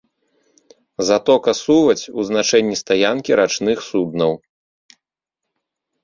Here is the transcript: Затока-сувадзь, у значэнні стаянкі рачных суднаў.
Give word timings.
Затока-сувадзь, 1.09 2.05
у 2.17 2.25
значэнні 2.29 2.75
стаянкі 2.83 3.31
рачных 3.41 3.77
суднаў. 3.89 4.31